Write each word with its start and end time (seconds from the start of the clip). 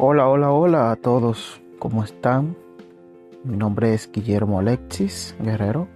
Hola, 0.00 0.28
hola, 0.28 0.52
hola 0.52 0.92
a 0.92 0.96
todos, 0.96 1.60
¿cómo 1.80 2.04
están? 2.04 2.56
Mi 3.42 3.56
nombre 3.56 3.94
es 3.94 4.08
Guillermo 4.12 4.60
Alexis 4.60 5.34
Guerrero. 5.40 5.88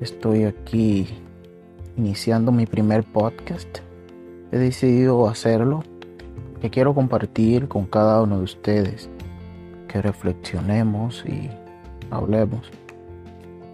Estoy 0.00 0.42
aquí 0.42 1.06
iniciando 1.96 2.50
mi 2.50 2.66
primer 2.66 3.04
podcast. 3.04 3.68
He 4.50 4.58
decidido 4.58 5.28
hacerlo 5.28 5.84
que 6.60 6.70
quiero 6.70 6.92
compartir 6.92 7.68
con 7.68 7.86
cada 7.86 8.20
uno 8.20 8.38
de 8.38 8.42
ustedes, 8.42 9.08
que 9.86 10.02
reflexionemos 10.02 11.24
y 11.24 11.48
hablemos 12.10 12.68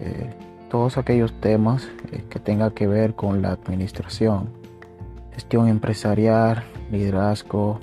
eh, 0.01 0.35
todos 0.69 0.99
aquellos 0.99 1.33
temas 1.41 1.89
eh, 2.11 2.23
que 2.29 2.37
tengan 2.37 2.69
que 2.69 2.85
ver 2.85 3.15
con 3.15 3.41
la 3.41 3.53
administración, 3.53 4.49
gestión 5.31 5.67
empresarial, 5.67 6.63
liderazgo, 6.91 7.79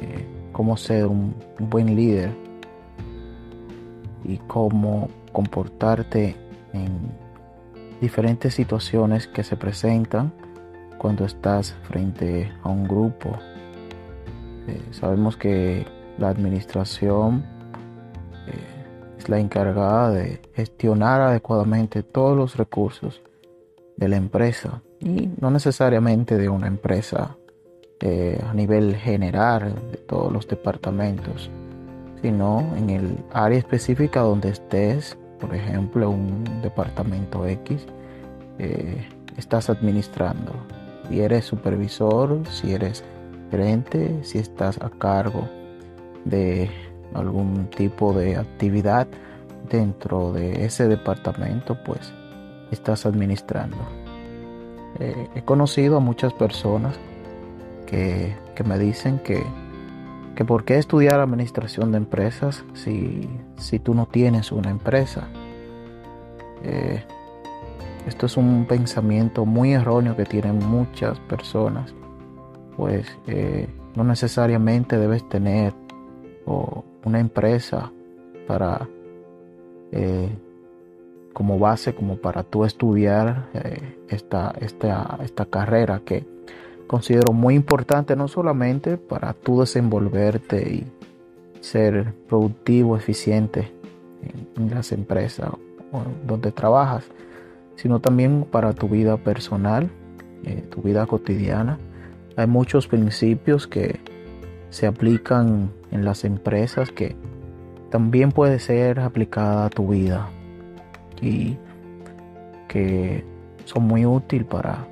eh, 0.00 0.26
cómo 0.52 0.76
ser 0.76 1.06
un, 1.06 1.34
buen 1.58 1.94
líder 1.94 2.30
y 4.24 4.38
cómo 4.46 5.08
comportarte 5.32 6.36
en 6.72 7.12
diferentes 8.00 8.54
situaciones 8.54 9.26
que 9.26 9.42
se 9.42 9.56
presentan 9.56 10.32
cuando 10.98 11.24
estás 11.24 11.72
frente 11.82 12.52
a 12.62 12.68
un 12.68 12.84
grupo. 12.84 13.30
Eh, 14.66 14.80
sabemos 14.92 15.36
que 15.36 15.86
la 16.18 16.28
administración 16.28 17.44
eh, 18.46 19.18
es 19.18 19.28
la 19.28 19.38
encargada 19.38 20.10
de 20.10 20.40
gestionar 20.54 21.20
adecuadamente 21.20 22.02
todos 22.02 22.36
los 22.36 22.56
recursos 22.56 23.22
de 23.96 24.08
la 24.08 24.16
empresa 24.16 24.82
y 25.00 25.30
no 25.40 25.50
necesariamente 25.50 26.38
de 26.38 26.48
una 26.48 26.66
empresa 26.66 27.36
a 28.00 28.52
nivel 28.52 28.96
general 28.96 29.74
de 29.90 29.96
todos 29.96 30.30
los 30.32 30.46
departamentos, 30.46 31.50
sino 32.20 32.60
en 32.76 32.90
el 32.90 33.18
área 33.32 33.58
específica 33.58 34.20
donde 34.20 34.50
estés, 34.50 35.16
por 35.40 35.54
ejemplo, 35.54 36.10
un 36.10 36.44
departamento 36.62 37.46
X, 37.46 37.86
eh, 38.58 39.06
estás 39.36 39.70
administrando. 39.70 40.52
Si 41.08 41.20
eres 41.20 41.44
supervisor, 41.44 42.40
si 42.48 42.72
eres 42.72 43.04
gerente, 43.50 44.22
si 44.22 44.38
estás 44.38 44.78
a 44.80 44.90
cargo 44.90 45.48
de 46.24 46.70
algún 47.14 47.68
tipo 47.70 48.12
de 48.12 48.36
actividad 48.36 49.06
dentro 49.70 50.32
de 50.32 50.64
ese 50.64 50.88
departamento, 50.88 51.76
pues 51.84 52.12
estás 52.70 53.06
administrando. 53.06 53.76
Eh, 54.98 55.28
he 55.34 55.42
conocido 55.42 55.98
a 55.98 56.00
muchas 56.00 56.32
personas 56.32 56.98
que, 57.86 58.34
me 58.64 58.78
dicen 58.78 59.18
que, 59.18 59.42
que 60.34 60.44
por 60.44 60.64
qué 60.64 60.78
estudiar 60.78 61.20
administración 61.20 61.92
de 61.92 61.98
empresas 61.98 62.64
si, 62.74 63.28
si 63.56 63.78
tú 63.78 63.94
no 63.94 64.06
tienes 64.06 64.52
una 64.52 64.70
empresa. 64.70 65.28
Eh, 66.62 67.02
esto 68.06 68.26
es 68.26 68.36
un 68.36 68.66
pensamiento 68.66 69.44
muy 69.44 69.72
erróneo 69.72 70.16
que 70.16 70.24
tienen 70.24 70.58
muchas 70.58 71.18
personas, 71.20 71.94
pues 72.76 73.06
eh, 73.26 73.68
no 73.94 74.04
necesariamente 74.04 74.98
debes 74.98 75.26
tener 75.28 75.72
una 76.46 77.20
empresa 77.20 77.90
para 78.46 78.86
eh, 79.92 80.28
como 81.32 81.58
base, 81.58 81.94
como 81.94 82.16
para 82.18 82.42
tú 82.42 82.64
estudiar 82.64 83.48
esta, 84.08 84.54
esta, 84.60 85.18
esta 85.22 85.46
carrera 85.46 86.02
que 86.04 86.26
considero 86.86 87.32
muy 87.32 87.54
importante 87.54 88.16
no 88.16 88.28
solamente 88.28 88.96
para 88.96 89.32
tú 89.32 89.60
desenvolverte 89.60 90.62
y 90.68 90.86
ser 91.60 92.12
productivo, 92.28 92.96
eficiente 92.96 93.72
en, 94.56 94.70
las 94.70 94.92
empresas 94.92 95.50
donde 96.26 96.52
trabajas, 96.52 97.04
sino 97.76 98.00
también 98.00 98.46
para 98.50 98.72
tu 98.72 98.88
vida 98.88 99.16
personal, 99.16 99.90
eh, 100.44 100.62
tu 100.70 100.82
vida 100.82 101.06
cotidiana. 101.06 101.78
Hay 102.36 102.46
muchos 102.46 102.88
principios 102.88 103.66
que 103.66 104.00
se 104.70 104.86
aplican 104.86 105.70
en 105.92 106.04
las 106.04 106.24
empresas 106.24 106.90
que 106.90 107.16
también 107.90 108.32
puede 108.32 108.58
ser 108.58 108.98
aplicada 109.00 109.66
a 109.66 109.70
tu 109.70 109.88
vida 109.88 110.28
y 111.20 111.56
que 112.66 113.24
son 113.64 113.84
muy 113.84 114.04
útiles 114.04 114.46
para 114.48 114.86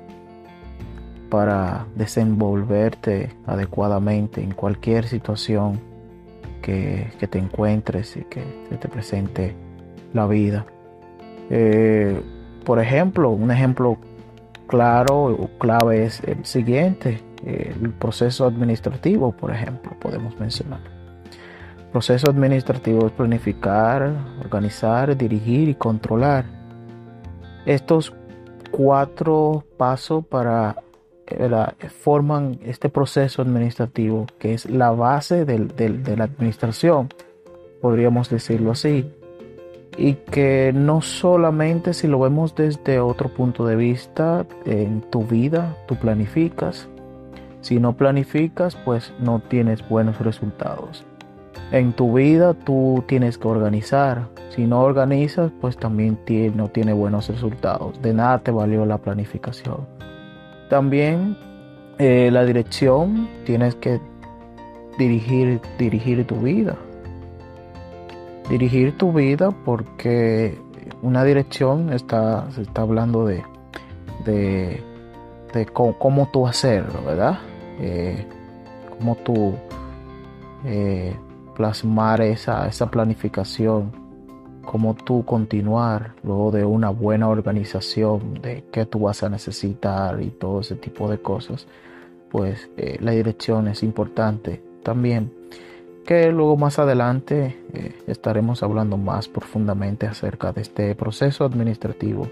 para 1.33 1.87
desenvolverte 1.95 3.31
adecuadamente 3.47 4.39
en 4.39 4.51
cualquier 4.51 5.07
situación 5.07 5.79
que, 6.61 7.07
te 7.27 7.39
encuentres 7.39 8.15
y 8.17 8.23
que 8.25 8.43
te 8.79 8.87
presente 8.87 9.55
la 10.13 10.27
vida. 10.27 10.67
Eh, 11.49 12.21
por 12.63 12.79
ejemplo, 12.79 13.31
un 13.31 13.49
ejemplo 13.49 13.97
claro 14.67 15.23
o 15.23 15.49
clave 15.57 16.03
es 16.05 16.21
el 16.23 16.45
siguiente, 16.45 17.19
el 17.43 17.89
proceso 17.93 18.45
administrativo, 18.45 19.31
por 19.31 19.49
ejemplo, 19.49 19.91
podemos 19.99 20.39
mencionar. 20.39 20.81
El 21.79 21.85
proceso 21.85 22.29
administrativo 22.29 23.07
es 23.07 23.11
planificar, 23.11 24.13
organizar, 24.39 25.17
dirigir 25.17 25.67
y 25.67 25.73
controlar. 25.73 26.45
Estos 27.65 28.13
cuatro 28.69 29.63
pasos 29.77 30.23
para 30.27 30.75
forman 31.89 32.59
este 32.63 32.89
proceso 32.89 33.41
administrativo 33.41 34.27
que 34.39 34.53
es 34.53 34.69
la 34.69 34.91
base 34.91 35.45
de 35.45 36.15
la 36.17 36.23
administración, 36.23 37.09
podríamos 37.81 38.29
decirlo 38.29 38.71
así, 38.71 39.11
y 39.97 40.13
que 40.13 40.71
no 40.73 41.01
solamente 41.01 41.93
si 41.93 42.07
lo 42.07 42.19
vemos 42.19 42.55
desde 42.55 42.99
otro 42.99 43.29
punto 43.29 43.65
de 43.65 43.75
vista, 43.75 44.45
en 44.65 45.01
tu 45.09 45.23
vida 45.23 45.77
tú 45.87 45.95
planificas, 45.95 46.87
si 47.61 47.79
no 47.79 47.95
planificas 47.95 48.75
pues 48.75 49.13
no 49.19 49.39
tienes 49.39 49.87
buenos 49.87 50.19
resultados. 50.19 51.05
En 51.71 51.93
tu 51.93 52.13
vida 52.13 52.53
tú 52.53 53.03
tienes 53.07 53.37
que 53.37 53.47
organizar. 53.47 54.27
Si 54.49 54.67
no 54.67 54.81
organizas, 54.81 55.51
pues 55.59 55.75
también 55.77 56.19
no 56.55 56.67
tiene 56.67 56.93
buenos 56.93 57.29
resultados. 57.29 57.99
De 58.01 58.13
nada 58.13 58.39
te 58.39 58.51
valió 58.51 58.85
la 58.85 58.99
planificación. 58.99 59.87
También 60.73 61.37
eh, 61.99 62.31
la 62.31 62.43
dirección, 62.45 63.29
tienes 63.45 63.75
que 63.75 64.01
dirigir, 64.97 65.61
dirigir 65.77 66.25
tu 66.25 66.37
vida. 66.37 66.75
Dirigir 68.49 68.97
tu 68.97 69.13
vida 69.13 69.51
porque 69.51 70.57
una 71.03 71.23
dirección 71.25 71.93
está, 71.93 72.49
se 72.49 72.63
está 72.63 72.81
hablando 72.81 73.23
de, 73.27 73.43
de, 74.25 75.65
cómo, 75.73 76.27
tú 76.33 76.47
hacerlo, 76.47 77.03
¿verdad? 77.05 77.37
Eh, 77.79 78.25
cómo 78.97 79.15
tú 79.17 79.53
eh, 80.65 81.15
plasmar 81.55 82.19
esa, 82.23 82.67
esa 82.67 82.89
planificación 82.89 83.91
cómo 84.63 84.95
tú 84.95 85.23
continuar 85.25 86.13
luego 86.23 86.51
de 86.51 86.65
una 86.65 86.89
buena 86.89 87.27
organización 87.29 88.41
de 88.41 88.63
qué 88.71 88.85
tú 88.85 89.01
vas 89.01 89.23
a 89.23 89.29
necesitar 89.29 90.21
y 90.21 90.29
todo 90.29 90.61
ese 90.61 90.75
tipo 90.75 91.09
de 91.09 91.19
cosas, 91.19 91.67
pues 92.29 92.69
eh, 92.77 92.97
la 92.99 93.11
dirección 93.11 93.67
es 93.67 93.83
importante 93.83 94.61
también. 94.83 95.31
Que 96.05 96.31
luego 96.31 96.57
más 96.57 96.79
adelante 96.79 97.57
eh, 97.73 97.93
estaremos 98.07 98.61
hablando 98.63 98.97
más 98.97 99.29
profundamente 99.29 100.05
acerca 100.05 100.51
de 100.51 100.61
este 100.61 100.95
proceso 100.95 101.45
administrativo, 101.45 102.27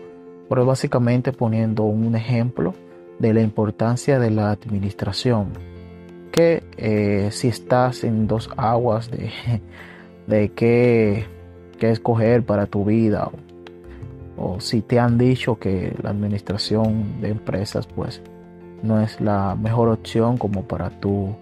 pero 0.49 0.65
básicamente 0.65 1.31
poniendo 1.31 1.83
un 1.83 2.15
ejemplo 2.15 2.73
de 3.19 3.33
la 3.33 3.41
importancia 3.41 4.19
de 4.19 4.31
la 4.31 4.51
administración. 4.51 5.53
Que 6.31 6.63
eh, 6.77 7.29
si 7.31 7.49
estás 7.49 8.03
en 8.03 8.27
dos 8.27 8.49
aguas 8.57 9.11
de, 9.11 9.31
de 10.27 10.49
qué 10.49 11.25
que 11.81 11.89
escoger 11.89 12.43
para 12.43 12.67
tu 12.67 12.85
vida. 12.85 13.31
O, 14.37 14.59
si 14.59 14.83
te 14.83 14.99
han 14.99 15.17
dicho 15.17 15.57
que 15.57 15.95
la 16.03 16.11
administración 16.11 17.19
de 17.21 17.29
empresas 17.29 17.87
pues 17.87 18.21
no 18.83 19.01
es 19.01 19.19
la 19.19 19.55
mejor 19.55 19.89
opción 19.89 20.37
como 20.37 20.63
para 20.63 20.91
tú 20.91 21.35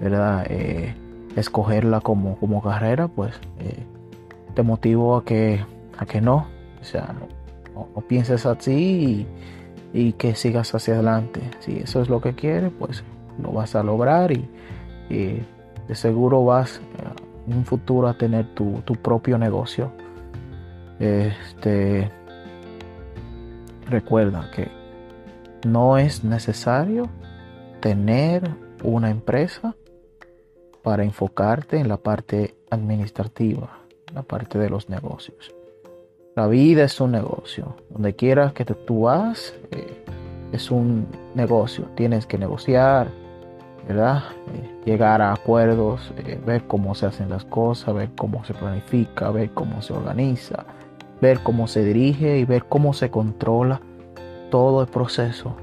verdad 0.00 0.46
eh, 0.48 0.94
escogerla 1.36 2.00
como, 2.00 2.36
como 2.38 2.62
carrera 2.62 3.06
pues 3.06 3.34
eh, 3.60 3.84
te 4.54 4.62
motivo 4.62 5.14
a 5.16 5.24
que 5.26 5.60
a 5.98 6.06
que 6.06 6.22
no. 6.22 6.46
O 6.80 6.84
sea 6.84 7.14
no, 7.74 8.00
pienses 8.08 8.46
así 8.46 9.26
y, 9.92 10.12
que 10.14 10.34
sigas 10.34 10.74
hacia 10.74 10.94
adelante. 10.94 11.42
Si 11.60 11.76
eso 11.76 12.00
es 12.00 12.08
lo 12.08 12.22
que 12.22 12.32
quieres 12.32 12.72
pues 12.78 13.04
lo 13.42 13.52
vas 13.52 13.74
a 13.74 13.82
lograr 13.82 14.32
y, 14.32 14.48
y 15.10 15.42
de 15.86 15.94
seguro 15.94 16.46
vas 16.46 16.80
un 17.46 17.64
futuro 17.64 18.08
a 18.08 18.14
tener 18.14 18.54
tu, 18.54 18.82
propio 19.02 19.38
negocio. 19.38 19.92
Este, 20.98 22.10
recuerda 23.88 24.50
que 24.54 24.70
no 25.66 25.98
es 25.98 26.24
necesario 26.24 27.08
tener 27.80 28.48
una 28.82 29.10
empresa 29.10 29.74
para 30.82 31.04
enfocarte 31.04 31.78
en 31.78 31.88
la 31.88 31.96
parte 31.96 32.56
administrativa, 32.70 33.78
la 34.14 34.22
parte 34.22 34.58
de 34.58 34.70
los 34.70 34.88
negocios. 34.88 35.54
La 36.34 36.46
vida 36.46 36.84
es 36.84 37.00
un 37.00 37.12
negocio. 37.12 37.76
Donde 37.90 38.14
quieras 38.14 38.52
que 38.52 38.64
tú 38.64 39.02
vas, 39.02 39.54
eh, 39.70 40.02
es 40.52 40.70
un 40.70 41.06
negocio. 41.34 41.86
Tienes 41.94 42.26
que 42.26 42.38
negociar, 42.38 43.08
Eh, 43.88 44.80
llegar 44.84 45.22
a 45.22 45.32
acuerdos, 45.32 46.12
eh, 46.18 46.40
ver 46.44 46.66
cómo 46.66 46.94
se 46.94 47.06
hacen 47.06 47.28
las 47.28 47.44
cosas, 47.44 47.94
ver 47.94 48.10
cómo 48.16 48.44
se 48.44 48.54
planifica, 48.54 49.30
ver 49.30 49.50
cómo 49.50 49.82
se 49.82 49.92
organiza, 49.92 50.64
ver 51.20 51.40
cómo 51.40 51.66
se 51.66 51.84
dirige 51.84 52.38
y 52.38 52.44
ver 52.44 52.64
cómo 52.64 52.92
se 52.92 53.10
controla 53.10 53.80
todo 54.50 54.82
el 54.82 54.88
proceso. 54.88 55.56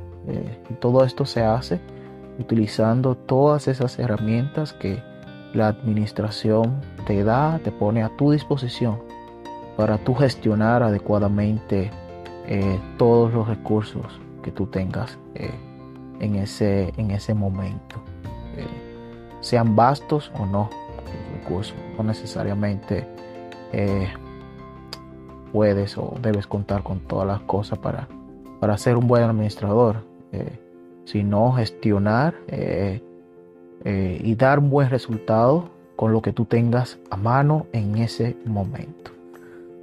y 0.70 0.74
todo 0.76 1.04
esto 1.06 1.26
se 1.26 1.42
hace 1.42 1.80
utilizando 2.40 3.16
todas 3.16 3.68
esas 3.68 4.00
herramientas 4.00 4.74
que 4.74 5.02
la 5.54 5.68
administración 5.68 6.82
te 7.06 7.24
da, 7.24 7.60
te 7.64 7.72
pone 7.72 8.04
a 8.04 8.10
tu 8.16 8.32
disposición 8.32 9.00
para 9.76 9.98
tú 9.98 10.14
gestionar 10.16 10.84
adecuadamente 10.84 11.92
eh, 12.48 12.80
todos 12.98 13.34
los 13.34 13.48
recursos 13.48 14.06
que 14.42 14.52
tú 14.52 14.68
tengas 14.68 15.18
eh, 15.36 15.52
en, 16.20 16.36
ese, 16.36 16.94
en 16.98 17.12
ese 17.12 17.34
momento. 17.34 18.02
Eh, 19.40 19.44
sean 19.44 19.76
vastos 19.76 20.32
o 20.38 20.46
no 20.46 20.70
no 21.98 22.04
necesariamente 22.04 23.08
puedes 25.52 25.98
o 25.98 26.14
debes 26.22 26.46
contar 26.46 26.84
con 26.84 27.00
todas 27.00 27.26
las 27.26 27.42
cosas 27.42 27.80
para, 27.80 28.08
para 28.60 28.78
ser 28.78 28.98
un 28.98 29.08
buen 29.08 29.24
administrador, 29.24 30.04
sino 31.06 31.54
gestionar 31.54 32.36
eh, 32.48 33.02
y 34.24 34.36
dar 34.36 34.60
un 34.60 34.70
buen 34.70 34.92
resultado 34.92 35.70
con 35.96 36.14
lo 36.14 36.22
que 36.22 36.34
tú 36.34 36.46
tengas 36.46 37.00
a 37.10 37.18
mano 37.18 37.66
en 37.74 37.98
ese 37.98 38.38
momento. 38.46 39.12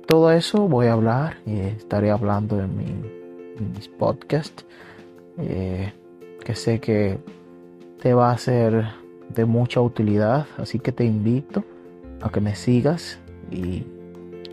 Todo 0.07 0.31
eso 0.31 0.69
voy 0.69 0.87
a 0.87 0.93
hablar 0.93 1.39
y 1.45 1.59
estaré 1.59 2.11
hablando 2.11 2.61
en, 2.61 2.77
mis 3.75 3.89
podcasts, 3.89 4.65
eh, 5.37 5.93
que 6.45 6.55
sé 6.55 6.79
que 6.79 7.19
te 8.01 8.15
va 8.15 8.31
a 8.31 8.39
ser 8.39 8.87
de 9.29 9.45
mucha 9.45 9.81
utilidad, 9.81 10.47
así 10.57 10.79
que 10.79 10.93
te 10.93 11.05
invito 11.05 11.65
a 12.21 12.31
que 12.31 12.41
me 12.41 12.55
sigas 12.55 13.19
y, 13.51 13.85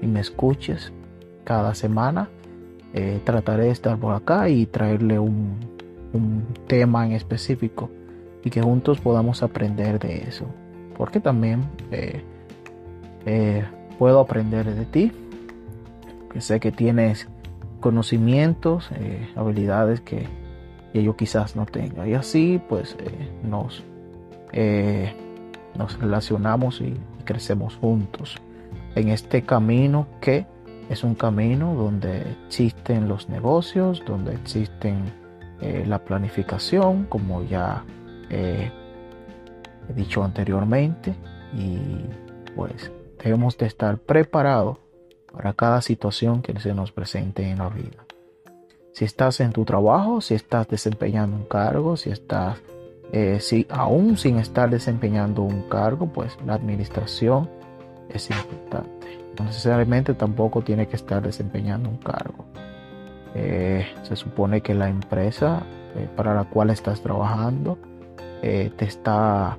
me 0.01 0.19
escuches 0.19 0.91
cada 1.45 1.73
semana. 1.75 2.27
Eh, 2.93 3.21
trataré 3.23 3.63
de 3.63 3.71
estar 3.71 3.97
por 3.97 4.13
acá 4.13 4.49
y 4.49 4.65
traerle 4.65 5.17
un, 5.17 5.55
un 6.11 6.43
tema 6.67 7.05
en 7.05 7.13
específico 7.13 7.89
y 8.43 8.49
que 8.49 8.61
juntos 8.61 8.99
podamos 8.99 9.43
aprender 9.43 9.99
de 9.99 10.23
eso. 10.27 10.45
Porque 10.97 11.21
también 11.21 11.63
eh, 11.91 12.21
eh, 13.25 13.63
puedo 13.97 14.19
aprender 14.19 14.75
de 14.75 14.83
ti, 14.83 15.13
que 16.33 16.41
sé 16.41 16.59
que 16.59 16.73
tienes 16.73 17.29
conocimientos, 17.79 18.89
habilidades 19.37 20.01
que, 20.01 20.27
yo 20.93 21.15
quizás 21.15 21.55
no 21.55 21.65
tenga. 21.65 22.05
Y 22.09 22.13
así 22.13 22.61
pues 22.67 22.97
nos, 23.41 23.83
nos 25.75 25.99
relacionamos 25.99 26.81
y, 26.81 26.95
crecemos 27.25 27.77
juntos 27.77 28.35
en 28.95 29.07
este 29.07 29.43
camino 29.43 30.07
que 30.19 30.45
es 30.89 31.05
un 31.05 31.15
camino 31.15 31.73
donde 31.73 32.35
existen 32.45 33.07
los 33.07 33.29
negocios, 33.29 34.03
donde 34.05 34.33
existen 34.33 35.05
la 35.87 35.99
planificación, 35.99 37.05
como 37.05 37.41
ya 37.43 37.85
he 38.29 38.69
dicho 39.95 40.21
anteriormente 40.21 41.15
y 41.57 41.77
pues 42.55 42.91
debemos 43.23 43.57
de 43.57 43.67
estar 43.67 43.97
preparados 43.97 44.77
para 45.31 45.53
cada 45.53 45.81
situación 45.81 46.41
que 46.41 46.57
se 46.59 46.73
nos 46.73 46.91
presente 46.91 47.49
en 47.49 47.57
la 47.57 47.69
vida. 47.69 48.05
Si 48.93 49.05
estás 49.05 49.39
en 49.39 49.51
tu 49.51 49.65
trabajo, 49.65 50.21
si 50.21 50.35
estás 50.35 50.67
desempeñando 50.67 51.35
un 51.35 51.45
cargo, 51.45 51.97
si 51.97 52.11
estás, 52.11 52.61
eh, 53.15 53.39
si 53.39 53.67
aún 53.69 54.17
sin 54.17 54.39
estar 54.39 54.71
desempeñando 54.71 55.43
un 55.43 55.69
cargo, 55.69 56.07
pues 56.07 56.35
la 56.47 56.55
administración 56.55 57.47
es 58.09 58.27
importante. 58.31 59.19
No 59.37 59.45
necesariamente 59.45 60.15
tampoco 60.15 60.63
tiene 60.63 60.87
que 60.87 60.95
estar 60.95 61.21
desempeñando 61.21 61.89
un 61.89 61.97
cargo. 61.97 62.43
Eh, 63.35 63.85
se 64.01 64.15
supone 64.15 64.61
que 64.61 64.73
la 64.73 64.89
empresa 64.89 65.61
eh, 65.95 66.09
para 66.15 66.33
la 66.33 66.45
cual 66.45 66.71
estás 66.71 67.01
trabajando 67.01 67.77
te 68.41 68.83
está 68.83 69.57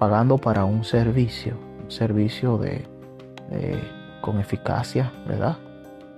pagando 0.00 0.38
para 0.38 0.64
un 0.64 0.82
servicio, 0.82 1.54
un 1.84 1.90
servicio 1.92 2.58
de, 2.58 2.84
con 4.22 4.40
eficacia, 4.40 5.12
¿verdad? 5.28 5.56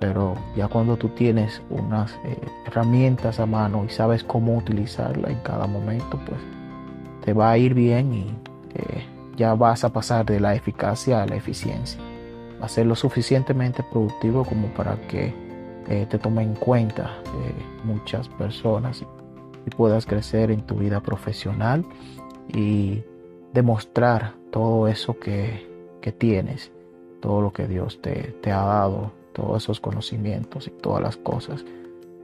Pero 0.01 0.35
ya 0.57 0.67
cuando 0.69 0.97
tú 0.97 1.11
tienes 1.11 1.61
unas 1.69 2.19
herramientas 2.67 3.39
a 3.39 3.45
mano 3.45 3.85
y 3.85 3.91
sabes 3.91 4.25
cómo 4.25 4.57
utilizarla 4.57 5.29
en 5.29 5.41
cada 5.41 5.67
momento, 5.67 6.19
pues 6.25 6.41
te 7.27 7.35
va 7.35 7.51
a 7.51 7.59
ir 7.59 7.75
bien 7.75 8.15
y 8.15 8.27
eh, 8.75 9.05
ya 9.37 9.55
vas 9.55 9.85
a 9.85 9.93
pasar 9.93 10.25
de 10.25 10.41
la 10.41 10.55
eficacia 10.55 11.23
a 11.23 11.27
la 11.27 11.37
eficiencia. 11.37 12.01
Va 12.59 12.67
a 12.67 12.69
ser 12.71 12.87
lo 12.87 12.95
suficientemente 12.95 13.83
productivo 13.83 14.45
como 14.45 14.69
para 14.69 14.97
que 15.09 15.35
te 15.87 16.19
tomen 16.19 16.49
en 16.49 16.55
cuenta 16.55 17.19
muchas 17.85 18.29
personas 18.29 19.05
y 19.67 19.71
puedas 19.71 20.07
crecer 20.07 20.51
en 20.51 20.63
tu 20.63 20.77
vida 20.77 21.01
profesional 21.01 21.85
y 22.49 23.03
demostrar 23.53 24.35
todo 24.51 24.89
eso 24.89 25.19
que, 25.19 25.75
tienes, 26.19 26.71
todo 27.21 27.41
lo 27.41 27.53
que 27.53 27.67
Dios 27.67 28.01
te, 28.01 28.37
te, 28.41 28.53
ha 28.53 28.63
dado, 28.63 29.11
todos 29.33 29.65
esos 29.65 29.81
conocimientos 29.81 30.69
y 30.69 30.71
todas 30.71 31.03
las 31.03 31.17
cosas, 31.17 31.65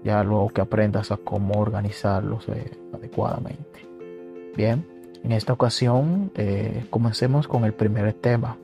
ya 0.04 0.22
luego 0.22 0.50
que 0.50 0.60
aprendas 0.60 1.10
a 1.10 1.16
cómo 1.16 1.60
organizarlos 1.60 2.48
eh, 2.48 2.70
adecuadamente. 2.94 3.88
Bien, 4.56 4.86
en 5.24 5.32
esta 5.32 5.52
ocasión 5.52 6.30
eh, 6.34 6.84
comencemos 6.90 7.48
con 7.48 7.64
el 7.64 7.72
primer 7.72 8.12
tema. 8.12 8.56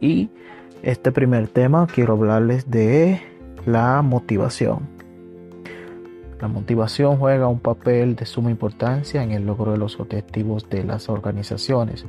Y 0.00 0.30
este 0.82 1.12
primer 1.12 1.48
tema 1.48 1.86
quiero 1.86 2.14
hablarles 2.14 2.70
de 2.70 3.20
la 3.66 4.02
motivación. 4.02 4.90
La 6.40 6.48
motivación 6.48 7.18
juega 7.18 7.46
un 7.46 7.60
papel 7.60 8.16
de 8.16 8.26
suma 8.26 8.50
importancia 8.50 9.22
en 9.22 9.30
el 9.30 9.46
logro 9.46 9.72
de 9.72 9.78
los 9.78 10.00
objetivos 10.00 10.68
de 10.68 10.82
las 10.82 11.08
organizaciones. 11.08 12.04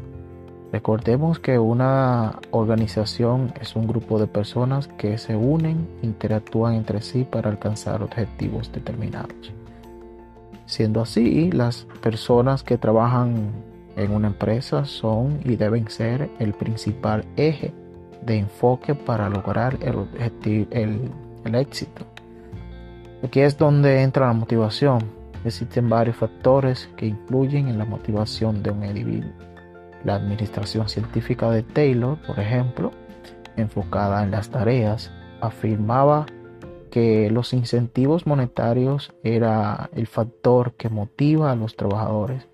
Recordemos 0.72 1.38
que 1.38 1.60
una 1.60 2.39
organización 2.50 3.53
es 3.62 3.75
un 3.75 3.86
grupo 3.86 4.19
de 4.19 4.25
personas 4.25 4.88
que 4.88 5.19
se 5.19 5.36
unen, 5.36 5.88
interactúan 6.01 6.74
entre 6.74 7.03
sí 7.03 7.27
para 7.29 7.51
alcanzar 7.51 8.01
objetivos 8.01 8.72
determinados. 8.72 9.53
Siendo 10.65 11.01
así, 11.01 11.51
las 11.51 11.86
personas 12.01 12.63
que 12.63 12.77
trabajan 12.77 13.51
en 13.96 14.12
una 14.12 14.27
empresa 14.27 14.86
son 14.86 15.39
y 15.43 15.55
deben 15.55 15.89
ser 15.89 16.29
el 16.39 16.53
principal 16.53 17.25
eje 17.36 17.74
de 18.25 18.38
enfoque 18.38 18.96
para 18.96 19.29
lograr 19.29 19.77
el, 19.82 21.55
éxito. 21.55 22.05
Aquí 23.24 23.41
es 23.41 23.58
donde 23.58 24.01
entra 24.01 24.27
la 24.27 24.34
motivación. 24.34 25.00
Existen 25.46 25.89
varios 25.89 26.15
factores 26.15 26.89
que 26.96 27.08
influyen 27.08 27.67
en 27.67 27.77
la 27.77 27.86
motivación 27.86 28.63
de 28.63 28.72
un 28.72 28.84
individuo. 28.86 29.32
La 30.05 30.15
administración 30.15 30.88
científica 30.88 31.50
de 31.50 31.63
Taylor, 31.63 32.17
por 32.25 32.39
ejemplo, 32.39 32.91
enfocada 33.58 34.24
en 34.24 34.32
las 34.32 34.50
tareas, 34.50 35.12
afirmaba 35.41 36.25
que 36.93 37.31
los 37.31 37.53
incentivos 37.53 38.27
monetarios 38.27 39.15
era 39.23 39.89
el 39.95 40.05
factor 40.05 40.73
que 40.73 40.89
motiva 40.89 41.51
a 41.51 41.55
los 41.55 41.75
trabajadores. 41.75 42.47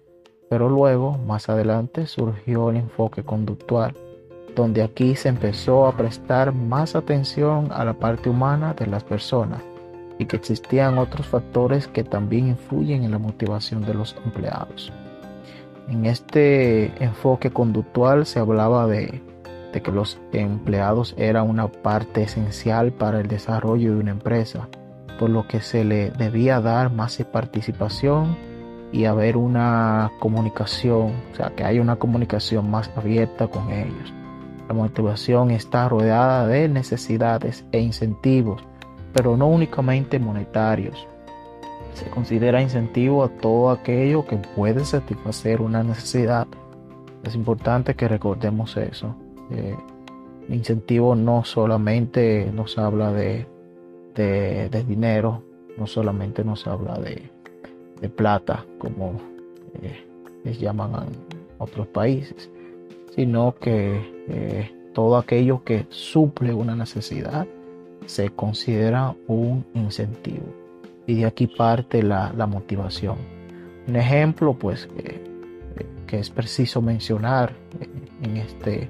Pero 0.49 0.69
luego, 0.69 1.17
más 1.17 1.49
adelante, 1.49 2.07
surgió 2.07 2.69
el 2.69 2.77
enfoque 2.77 3.21
conductual, 3.21 3.93
donde 4.55 4.81
aquí 4.81 5.17
se 5.17 5.27
empezó 5.27 5.87
a 5.87 5.97
prestar 5.97 6.53
más 6.53 6.95
atención 6.95 7.67
a 7.73 7.83
la 7.83 7.95
parte 7.95 8.29
humana 8.29 8.73
de 8.73 8.87
las 8.87 9.03
personas 9.03 9.61
y 10.17 10.25
que 10.25 10.37
existían 10.37 10.97
otros 10.99 11.27
factores 11.27 11.89
que 11.89 12.05
también 12.05 12.47
influyen 12.47 13.03
en 13.03 13.11
la 13.11 13.17
motivación 13.19 13.81
de 13.81 13.93
los 13.93 14.15
empleados. 14.23 14.89
En 15.89 16.05
este 16.05 16.93
enfoque 17.03 17.51
conductual 17.51 18.25
se 18.25 18.39
hablaba 18.39 18.87
de, 18.87 19.21
que 19.71 19.91
los 19.91 20.19
empleados 20.33 21.15
eran 21.17 21.49
una 21.49 21.67
parte 21.67 22.23
esencial 22.23 22.91
para 22.91 23.19
el 23.19 23.27
desarrollo 23.27 23.93
de 23.93 23.99
una 23.99 24.11
empresa, 24.11 24.67
por 25.19 25.29
lo 25.29 25.47
que 25.47 25.61
se 25.61 25.83
le 25.83 26.11
debía 26.11 26.59
dar 26.59 26.91
más 26.91 27.17
participación 27.31 28.35
y 28.91 29.05
haber 29.05 29.37
una 29.37 30.11
comunicación, 30.19 31.13
o 31.31 31.35
sea, 31.35 31.51
que 31.55 31.63
haya 31.63 31.81
una 31.81 31.97
comunicación 31.97 32.69
más 32.69 32.89
abierta 32.95 33.47
con 33.47 33.71
ellos. 33.71 34.13
La 34.67 34.73
motivación 34.73 35.51
está 35.51 35.87
rodeada 35.89 36.47
de 36.47 36.67
necesidades 36.67 37.65
e 37.71 37.79
incentivos 37.79 38.63
pero 39.13 39.35
no 39.35 39.47
únicamente 39.47 40.19
monetarios. 40.19 41.07
Se 41.93 42.09
considera 42.09 42.61
incentivo 42.61 43.23
a 43.23 43.29
todo 43.29 43.71
aquello 43.71 44.25
que 44.25 44.37
puede 44.37 44.85
satisfacer 44.85 45.61
una 45.61 45.83
necesidad 45.83 46.47
es 47.23 47.35
importante 47.35 47.95
que 47.95 48.07
recordemos 48.07 48.77
eso. 48.77 49.13
Eh, 49.51 49.75
incentivo 50.49 51.15
no 51.15 51.43
solamente 51.43 52.51
nos 52.53 52.77
habla 52.77 53.11
de, 53.11 53.45
de, 54.15 54.83
dinero, 54.87 55.43
no 55.77 55.87
solamente 55.87 56.43
nos 56.43 56.67
habla 56.67 56.97
de, 56.99 57.29
de 58.01 58.09
plata, 58.09 58.65
como 58.77 59.19
eh, 59.81 60.05
les 60.43 60.59
llaman 60.59 60.91
en 61.03 61.09
otros 61.57 61.87
países, 61.87 62.49
sino 63.15 63.55
que 63.55 64.25
eh, 64.27 64.71
todo 64.93 65.17
aquello 65.17 65.63
que 65.63 65.85
suple 65.89 66.53
una 66.53 66.75
necesidad 66.75 67.47
se 68.05 68.29
considera 68.29 69.15
un 69.27 69.65
incentivo. 69.73 70.45
Y 71.05 71.15
de 71.15 71.25
aquí 71.25 71.47
parte 71.47 72.03
la, 72.03 72.31
motivación. 72.47 73.17
Un 73.87 73.95
ejemplo, 73.95 74.53
pues, 74.53 74.87
que 76.05 76.19
es 76.19 76.29
preciso 76.29 76.81
mencionar 76.81 77.53
en 78.21 78.37
este, 78.37 78.89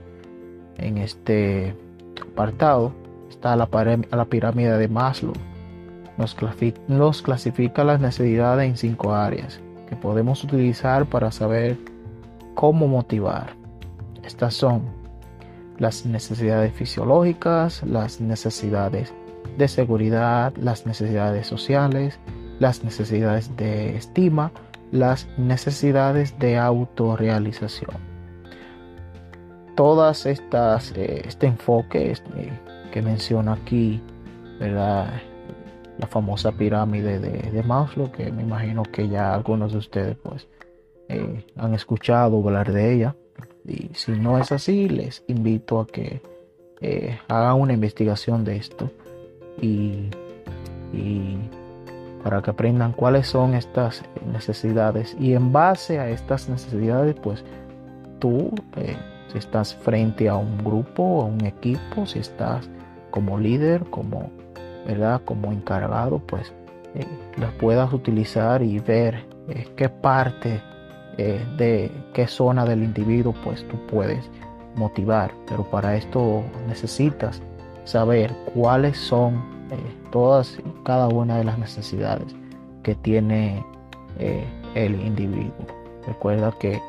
en 0.79 0.97
este 0.97 1.75
apartado, 2.21 2.93
está 3.29 3.55
la, 3.55 3.67
pirámide 4.25 4.77
de 4.77 4.87
Maslow. 4.87 5.33
Nos, 6.17 6.35
nos 6.87 7.21
clasifica 7.21 7.83
las 7.83 8.01
necesidades 8.01 8.69
en 8.69 8.77
cinco 8.77 9.13
áreas 9.13 9.61
que 9.87 9.95
podemos 9.95 10.43
utilizar 10.43 11.05
para 11.05 11.31
saber 11.31 11.77
cómo 12.55 12.87
motivar. 12.87 13.55
Estas 14.23 14.53
son 14.53 14.83
las 15.77 16.05
necesidades 16.05 16.73
fisiológicas, 16.73 17.83
las 17.83 18.19
necesidades 18.19 19.13
de 19.57 19.67
seguridad, 19.67 20.53
las 20.57 20.85
necesidades 20.85 21.47
sociales, 21.47 22.19
las 22.59 22.83
necesidades 22.83 23.55
de 23.55 23.95
estima, 23.95 24.51
las 24.91 25.27
necesidades 25.37 26.37
de 26.39 26.57
autorrealización. 26.57 28.08
Todas 29.79 30.25
estas, 30.25 30.91
eh, 30.91 31.21
este 31.25 31.47
enfoque 31.47 32.11
este, 32.11 32.51
que 32.91 33.01
menciona 33.01 33.53
aquí, 33.53 34.01
¿verdad? 34.59 35.21
La 35.97 36.07
famosa 36.07 36.51
pirámide 36.51 37.17
de, 37.17 37.49
de, 37.49 37.63
Maslow, 37.63 38.11
que 38.11 38.29
me 38.29 38.41
imagino 38.41 38.83
que 38.83 39.07
ya 39.07 39.33
algunos 39.33 39.71
de 39.71 39.77
ustedes 39.77 40.17
pues 40.17 40.49
eh, 41.07 41.45
han 41.55 41.73
escuchado 41.73 42.45
hablar 42.45 42.73
de 42.73 42.93
ella. 42.93 43.15
Y 43.65 43.89
si 43.93 44.11
no 44.11 44.37
es 44.37 44.51
así, 44.51 44.89
les 44.89 45.23
invito 45.29 45.79
a 45.79 45.87
que 45.87 46.21
eh, 46.81 47.17
hagan 47.29 47.61
una 47.61 47.71
investigación 47.71 48.43
de 48.43 48.57
esto 48.57 48.91
y, 49.61 50.09
para 52.21 52.41
que 52.41 52.51
aprendan 52.51 52.91
cuáles 52.91 53.27
son 53.27 53.53
estas 53.53 54.03
necesidades 54.29 55.15
y 55.17 55.35
en 55.35 55.53
base 55.53 55.99
a 55.99 56.09
estas 56.09 56.49
necesidades 56.49 57.15
pues 57.23 57.45
tú 58.19 58.51
eh, 58.75 58.97
si 59.31 59.37
estás 59.37 59.75
frente 59.75 60.29
a 60.29 60.35
un 60.35 60.57
grupo 60.57 61.21
a 61.21 61.25
un 61.25 61.45
equipo 61.45 62.05
si 62.05 62.19
estás 62.19 62.69
como 63.11 63.39
líder 63.39 63.83
como 63.89 64.29
verdad 64.85 65.21
como 65.25 65.51
encargado 65.51 66.19
pues 66.19 66.53
eh, 66.95 67.05
las 67.37 67.53
puedas 67.53 67.91
utilizar 67.93 68.61
y 68.61 68.79
ver 68.79 69.27
qué 69.75 69.89
parte 69.89 70.61
de 71.57 71.91
qué 72.13 72.27
zona 72.27 72.63
del 72.65 72.81
individuo 72.81 73.33
pues 73.43 73.67
tú 73.67 73.77
puedes 73.87 74.29
motivar, 74.75 75.31
pero 75.47 75.63
para 75.63 75.95
esto 75.95 76.43
necesitas 76.67 77.41
saber 77.83 78.33
cuáles 78.53 78.97
son 78.97 79.35
eh, 79.71 79.75
todas 80.11 80.57
y 80.59 80.83
cada 80.83 81.07
una 81.07 81.37
de 81.37 81.43
las 81.43 81.59
necesidades 81.59 82.35
que 82.83 82.95
tiene 82.95 83.63
eh, 84.17 84.43
el 84.75 84.99
individuo. 85.01 85.53
Recuerda 86.07 86.51
que 86.59 86.81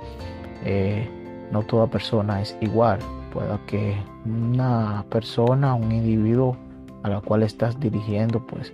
eh, 0.65 1.09
no 1.51 1.63
toda 1.63 1.87
persona 1.87 2.41
es 2.41 2.57
igual. 2.61 2.99
Puede 3.33 3.59
que 3.67 3.97
una 4.25 5.05
persona, 5.11 5.75
un 5.75 5.93
individuo 5.93 6.57
a 7.03 7.09
la 7.09 7.21
cual 7.21 7.43
estás 7.43 7.79
dirigiendo, 7.79 8.45
pues 8.47 8.73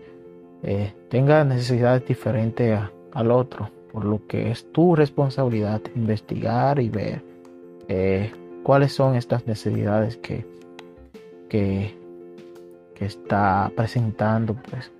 tenga 1.10 1.44
necesidades 1.44 2.06
diferentes 2.08 2.80
al 3.12 3.30
otro, 3.30 3.70
por 3.92 4.04
lo 4.04 4.26
que 4.26 4.50
es 4.50 4.70
tu 4.72 4.96
responsabilidad 4.96 5.80
investigar 5.94 6.80
y 6.80 6.88
ver 6.88 7.22
cuáles 8.66 8.92
son 8.92 9.14
estas 9.14 9.46
necesidades 9.46 10.16
que, 10.16 10.44
que, 11.48 11.94
está 12.98 13.70
presentando 13.76 14.54
pues 14.54 14.90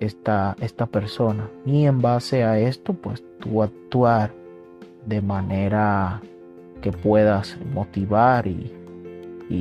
esta, 0.00 0.54
esta 0.60 0.84
persona 0.84 1.48
y 1.64 1.86
en 1.86 2.02
base 2.02 2.44
a 2.44 2.58
esto 2.58 2.92
pues 2.92 3.22
tú 3.38 3.62
actuar 3.62 4.32
de 5.06 5.22
manera 5.22 6.20
que 6.86 6.92
puedas 6.92 7.58
motivar 7.74 8.46
y, 8.46 8.72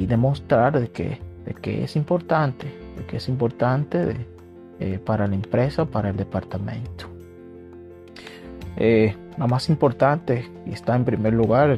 demostrar 0.06 0.80
de 0.80 0.92
que, 0.92 1.20
de 1.44 1.56
que 1.56 1.84
es 1.84 1.96
importante, 1.96 2.68
de 2.96 3.04
que 3.06 3.18
es 3.18 3.28
importante 3.28 4.28
eh, 4.80 5.00
para 5.04 5.26
la 5.26 5.34
empresa, 5.34 5.86
para 5.86 6.10
el 6.10 6.18
departamento. 6.18 7.08
Eh, 8.78 9.16
la 9.40 9.48
más 9.48 9.70
importante 9.70 10.48
y 10.68 10.74
está 10.74 10.96
en 10.96 11.04
primer 11.04 11.34
lugar 11.34 11.76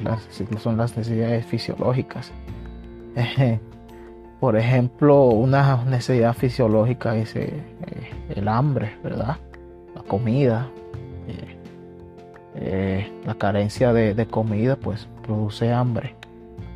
son 0.59 0.75
las 0.75 0.97
necesidades 0.97 1.45
fisiológicas. 1.45 2.33
Por 4.41 4.57
ejemplo, 4.57 5.27
una 5.27 5.85
necesidad 5.85 6.33
fisiológica 6.33 7.15
es 7.15 7.37
eh, 7.37 7.63
el 8.35 8.49
hambre, 8.49 8.97
¿verdad? 9.01 9.37
La 9.95 10.01
comida. 10.01 10.69
Eh, 12.59 13.11
la 13.23 13.35
carencia 13.35 13.93
de, 13.93 14.25
comida 14.25 14.77
pues 14.77 15.07
produce 15.27 15.71
hambre. 15.71 16.15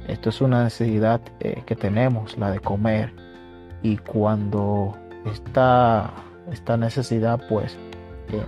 Esto 0.07 0.29
es 0.29 0.41
una 0.41 0.63
necesidad 0.63 1.21
que 1.39 1.75
tenemos, 1.75 2.37
la 2.37 2.51
de 2.51 2.59
comer. 2.59 3.13
Y 3.81 3.97
cuando 3.97 4.97
esta, 5.25 6.11
esta 6.51 6.77
necesidad 6.77 7.41
pues 7.47 7.77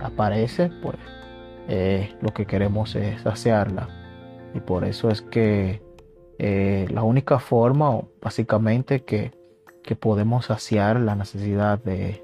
aparece, 0.02 0.70
pues 0.82 0.96
eh, 1.68 2.14
lo 2.20 2.32
que 2.32 2.46
queremos 2.46 2.94
es 2.94 3.22
saciarla. 3.22 3.88
Y 4.54 4.60
por 4.60 4.84
eso 4.84 5.10
es 5.10 5.22
que 5.22 5.82
eh, 6.38 6.86
la 6.90 7.02
única 7.02 7.38
forma, 7.38 8.00
básicamente, 8.20 9.04
que, 9.04 9.32
podemos 10.00 10.46
saciar 10.46 10.98
la 10.98 11.14
necesidad 11.14 11.78
de, 11.78 12.22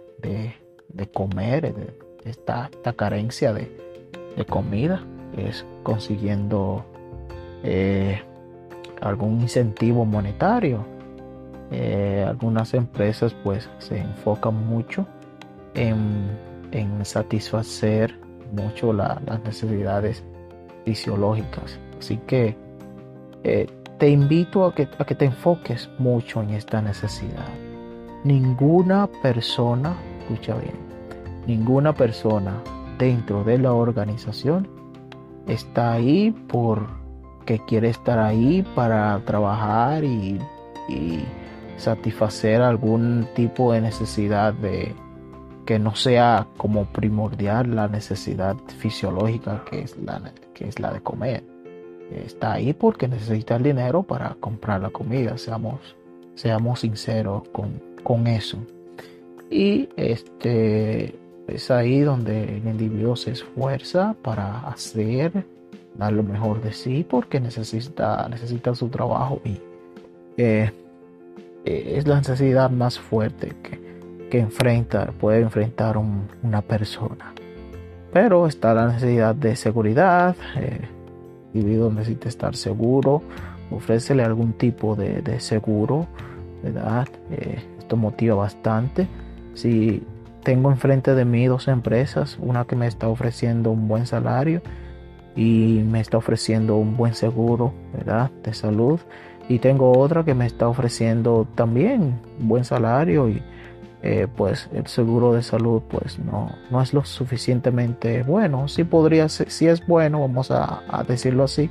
comer, 1.13 1.75
de, 1.75 1.95
esta, 2.25 2.71
carencia 2.97 3.53
de, 3.53 3.71
comida, 4.49 5.05
es 5.37 5.65
consiguiendo 5.83 6.85
eh, 7.63 8.23
algún 9.01 9.41
incentivo 9.41 10.05
monetario. 10.05 10.85
algunas 12.27 12.75
empresas 12.75 13.33
pues 13.45 13.71
se 13.79 13.99
enfocan 13.99 14.67
mucho 14.67 15.07
en, 15.75 16.29
en 16.73 17.05
satisfacer 17.05 18.19
mucho 18.53 18.93
las 18.93 19.43
necesidades 19.45 20.25
fisiológicas. 20.85 21.79
Así 21.99 22.19
que 22.27 22.57
eh, 23.45 23.67
te 23.99 24.09
invito 24.09 24.65
a 24.65 24.75
que, 24.75 24.89
a 24.99 25.05
que 25.05 25.15
te 25.15 25.27
enfoques 25.27 25.91
mucho 25.99 26.43
en 26.43 26.51
esta 26.51 26.81
necesidad. 26.81 27.49
Ninguna 28.25 29.09
persona, 29.23 29.95
escucha 30.21 30.55
bien, 30.57 30.75
ninguna 31.47 31.95
persona 31.95 32.55
dentro 32.99 33.45
de 33.45 33.59
la 33.59 33.73
organización 33.73 34.69
está 35.47 35.93
ahí 35.93 36.35
porque 37.41 37.59
quiere 37.67 37.89
estar 37.89 38.19
ahí 38.19 38.65
para 38.75 39.21
trabajar 39.25 40.05
y 40.05 40.39
satisfacer 41.77 42.63
algún 42.63 43.27
tipo 43.35 43.73
de 43.73 43.81
necesidad 43.81 44.53
de, 44.55 44.95
que 45.71 45.79
no 45.79 45.95
sea 45.95 46.49
como 46.57 46.85
primordial 46.87 47.77
la 47.77 47.87
necesidad 47.87 48.57
fisiológica 48.79 49.65
que 49.71 49.83
es 49.83 49.97
la, 49.99 50.21
que 50.53 50.67
es 50.67 50.81
la 50.81 50.93
de 50.93 51.01
comer. 51.01 51.45
Está 52.13 52.55
ahí 52.55 52.73
porque 52.73 53.07
necesita 53.07 53.55
el 53.55 53.63
dinero 53.63 54.03
para 54.03 54.35
comprar 54.41 54.81
la 54.81 54.91
comida, 54.91 55.39
seamos, 55.39 55.97
seamos 56.35 56.81
sinceros 56.81 57.49
con, 57.51 57.81
con 58.03 58.27
eso. 58.27 58.59
Y 59.49 59.89
este 59.97 61.17
es 61.47 61.71
ahí 61.71 62.01
donde 62.01 62.57
el 62.57 62.67
individuo 62.67 63.15
se 63.15 63.31
esfuerza 63.31 64.17
para 64.23 64.61
hacer, 64.69 65.47
dar 65.95 66.13
lo 66.13 66.23
mejor 66.23 66.63
de 66.63 66.73
sí 66.73 67.07
porque 67.09 67.41
necesita, 67.41 68.29
necesita 68.29 68.75
su 68.75 68.89
trabajo 68.89 69.41
y 69.45 69.61
eh, 70.37 70.71
es 71.65 72.07
la 72.07 72.17
necesidad 72.17 72.71
más 72.71 72.99
fuerte 72.99 73.53
que, 73.63 73.91
que 74.31 74.39
enfrenta, 74.39 75.13
puede 75.13 75.41
enfrentar 75.41 75.99
una 75.99 76.63
persona. 76.63 77.35
Pero 78.13 78.47
está 78.47 78.73
la 78.73 78.87
necesidad 78.89 79.35
de 79.35 79.55
seguridad, 79.57 80.35
eh, 80.57 80.81
el 81.53 81.61
individuo 81.61 81.93
necesita 81.93 82.29
estar 82.29 82.57
seguro, 82.57 83.23
ofrécele 83.71 84.23
algún 84.23 84.55
tipo 84.55 84.97
de, 84.97 85.39
seguro, 85.41 86.07
¿verdad? 86.63 87.09
Eh, 87.31 87.59
esto 87.79 87.97
motiva 87.97 88.35
bastante. 88.37 89.07
Si 89.55 90.03
tengo 90.43 90.71
enfrente 90.71 91.15
de 91.15 91.25
mí 91.25 91.47
dos 91.47 91.69
empresas, 91.69 92.39
una 92.41 92.65
que 92.65 92.77
me 92.77 92.87
está 92.87 93.09
ofreciendo 93.09 93.71
un 93.71 93.87
buen 93.87 94.07
salario 94.07 94.63
y 95.37 95.83
me 95.87 96.01
está 96.01 96.19
ofreciendo 96.19 96.77
un 96.77 96.97
buen 96.97 97.15
seguro, 97.15 97.73
¿verdad? 97.93 98.31
De 98.43 98.53
salud. 98.55 99.01
Y 99.49 99.59
tengo 99.59 99.99
otra 99.99 100.25
que 100.25 100.35
me 100.35 100.47
está 100.47 100.69
ofreciendo 100.69 101.47
también 101.55 102.21
buen 102.39 102.65
salario 102.65 103.29
y 103.29 103.43
eh, 104.03 104.29
pues 104.35 104.71
el 104.73 104.87
seguro 104.87 105.35
de 105.35 105.43
salud 105.43 105.83
pues 105.91 106.19
no, 106.19 106.51
no 106.71 106.81
es 106.81 106.95
lo 106.95 107.05
suficientemente 107.05 108.23
bueno. 108.23 108.69
Sí 108.69 108.85
podría 108.85 109.29
ser, 109.29 109.49
es 109.49 109.87
bueno, 109.87 110.21
vamos 110.21 110.51
a, 110.51 110.83
decirlo 111.07 111.45
así, 111.45 111.71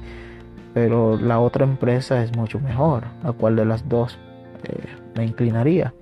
pero 0.74 1.18
la 1.18 1.40
otra 1.40 1.66
empresa 1.66 2.24
es 2.24 2.36
mucho 2.36 2.60
mejor. 2.60 3.06
¿A 3.24 3.32
cuál 3.32 3.56
de 3.56 3.66
las 3.66 3.88
dos 3.88 4.18
eh, 4.64 4.84
me 5.16 5.26
inclinaría? 5.26 5.94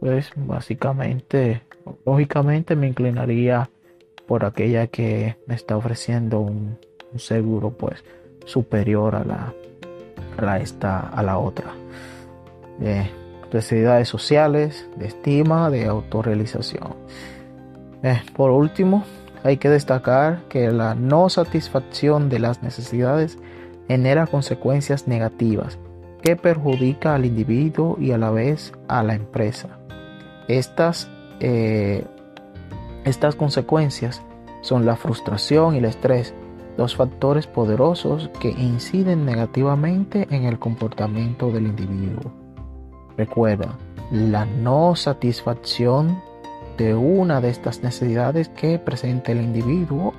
Pues 0.00 0.30
básicamente, 0.36 1.62
lógicamente 2.06 2.76
me 2.76 2.86
inclinaría 2.86 3.68
por 4.26 4.44
aquella 4.44 4.86
que 4.86 5.36
me 5.46 5.54
está 5.54 5.76
ofreciendo 5.76 6.40
un, 6.40 6.78
seguro 7.16 7.70
pues 7.70 8.04
superior 8.44 9.14
a 9.14 9.24
la, 9.24 9.54
a 10.36 10.58
esta, 10.58 11.00
a 11.00 11.22
la 11.22 11.38
otra. 11.38 11.72
Eh, 12.80 13.10
necesidades 13.52 14.08
sociales, 14.08 14.88
de 14.96 15.06
estima, 15.06 15.70
de 15.70 15.86
autorrealización. 15.86 16.94
Eh, 18.02 18.20
por 18.36 18.50
último, 18.50 19.04
hay 19.42 19.56
que 19.56 19.68
destacar 19.68 20.42
que 20.48 20.70
la 20.70 20.94
no 20.94 21.28
satisfacción 21.28 22.28
de 22.28 22.38
las 22.38 22.62
necesidades 22.62 23.38
genera 23.88 24.26
consecuencias 24.26 25.08
negativas 25.08 25.78
que 26.22 26.36
perjudica 26.36 27.14
al 27.14 27.24
individuo 27.24 27.96
y 27.98 28.12
a 28.12 28.18
la 28.18 28.30
vez 28.30 28.72
a 28.88 29.02
la 29.02 29.14
empresa. 29.14 29.78
Estas, 30.48 31.08
eh, 31.40 32.04
estas 33.04 33.34
consecuencias 33.34 34.22
son 34.62 34.84
la 34.84 34.96
frustración 34.96 35.74
y 35.74 35.78
el 35.78 35.84
estrés, 35.84 36.34
dos 36.78 36.94
factores 36.94 37.46
poderosos 37.48 38.30
que 38.40 38.50
inciden 38.50 39.26
negativamente 39.26 40.28
en 40.30 40.44
el 40.44 40.58
comportamiento 40.60 41.50
del 41.50 41.66
individuo. 41.66 42.32
Recuerda, 43.16 43.76
la 44.12 44.46
no 44.46 44.94
satisfacción 44.94 46.22
de 46.78 46.94
una 46.94 47.40
de 47.40 47.50
estas 47.50 47.82
necesidades 47.82 48.48
que 48.48 48.78
presenta 48.78 49.32
el 49.32 49.42
individuo 49.42 50.14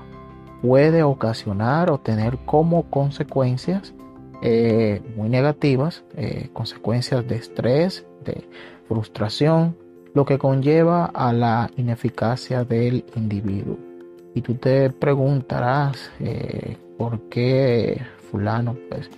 puede 0.61 1.01
ocasionar 1.01 1.89
o 1.89 1.97
tener 1.97 2.37
como 2.39 2.83
consecuencias 2.89 3.93
eh, 4.41 5.01
muy 5.15 5.29
negativas, 5.29 6.03
eh, 6.17 6.49
consecuencias 6.51 7.25
de 7.25 7.37
estrés, 7.37 8.05
de 8.25 8.49
frustración, 8.89 9.77
lo 10.13 10.25
que 10.25 10.37
conlleva 10.37 11.05
a 11.05 11.31
la 11.31 11.71
ineficacia 11.77 12.65
del 12.65 13.05
individuo. 13.15 13.88
Y 14.33 14.41
tú 14.41 14.55
te 14.55 14.89
preguntarás 14.89 16.11
eh, 16.19 16.77
por 16.97 17.29
qué 17.29 18.01
fulano 18.31 18.75
pues 18.89 19.09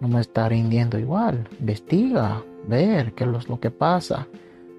no 0.00 0.08
me 0.08 0.20
está 0.20 0.48
rindiendo 0.48 0.98
igual. 0.98 1.46
Investiga, 1.60 2.42
ver 2.66 3.12
qué 3.12 3.24
es 3.24 3.48
lo 3.48 3.60
que 3.60 3.70
pasa. 3.70 4.26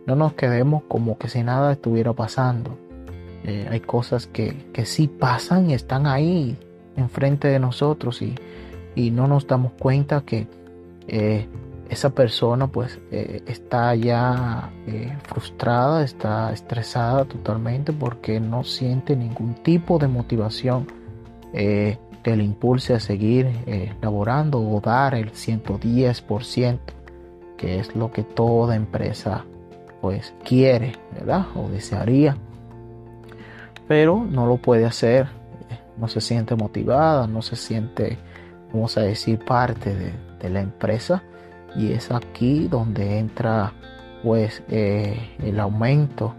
No 0.06 0.16
nos 0.16 0.34
quedemos 0.34 0.84
como 0.88 1.18
que 1.18 1.30
si 1.30 1.44
nada 1.44 1.74
estuviera 1.74 2.14
pasando. 2.14 2.78
Eh, 3.44 3.68
hay 3.70 3.80
cosas 3.80 4.28
que, 4.28 4.70
que 4.74 4.86
sí 4.86 5.08
pasan 5.08 5.70
y 5.70 5.74
están 5.74 6.08
ahí 6.08 6.58
enfrente 7.00 7.48
de 7.48 7.60
nosotros 7.60 8.22
y, 8.22 8.36
no 9.12 9.28
nos 9.30 9.48
damos 9.48 9.72
cuenta 9.80 10.24
que 10.26 10.46
eh, 11.08 11.48
esa 11.90 12.12
persona 12.12 12.68
pues 12.68 13.00
eh, 13.12 13.44
está 13.48 13.96
ya 13.96 14.70
frustrada, 15.24 16.04
está 16.04 16.52
estresada 16.54 17.26
totalmente 17.26 17.92
porque 17.94 18.40
no 18.40 18.64
siente 18.64 19.16
ningún 19.16 19.56
tipo 19.56 19.98
de 19.98 20.08
motivación 20.08 20.88
que 21.52 21.98
le 22.36 22.44
impulse 22.44 22.94
a 22.94 23.00
seguir 23.00 23.50
laborando 24.02 24.60
o 24.62 24.80
dar 24.80 25.16
el 25.16 25.32
110% 25.32 26.78
que 27.60 27.80
es 27.80 27.96
lo 27.96 28.12
que 28.12 28.24
toda 28.24 28.76
empresa 28.76 29.44
pues 30.02 30.34
quiere, 30.44 30.94
¿verdad? 31.14 31.46
O 31.56 31.68
desearía. 31.68 32.38
Pero 33.88 34.26
no 34.30 34.48
lo 34.48 34.58
puede 34.58 34.86
hacer, 34.86 35.28
no 35.98 36.08
se 36.08 36.22
siente 36.22 36.56
motivada, 36.56 37.28
no 37.28 37.42
se 37.42 37.58
siente, 37.58 38.18
vamos 38.72 38.98
a 38.98 39.02
decir, 39.02 39.40
parte 39.40 39.94
de, 39.94 40.50
la 40.50 40.62
empresa. 40.62 41.22
Y 41.76 41.92
es 41.92 42.12
aquí 42.12 42.68
donde 42.68 43.20
entra 43.20 43.74
pues 44.24 44.64
eh, 44.70 45.36
el 45.44 45.60
aumento 45.60 46.36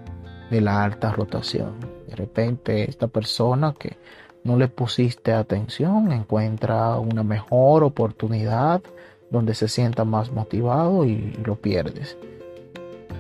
de 0.50 0.60
la 0.60 0.82
alta 0.82 1.12
rotación. 1.12 1.74
De 2.08 2.16
repente 2.16 2.88
esta 2.88 3.06
persona 3.06 3.74
que 3.78 3.96
no 4.44 4.56
le 4.56 4.68
pusiste 4.68 5.32
atención 5.32 6.12
encuentra 6.12 6.98
una 6.98 7.22
mejor 7.22 7.84
oportunidad 7.84 8.82
donde 9.30 9.54
se 9.54 9.68
sienta 9.68 10.04
más 10.04 10.32
motivado 10.32 11.04
y 11.04 11.32
lo 11.44 11.56
pierdes. 11.56 12.16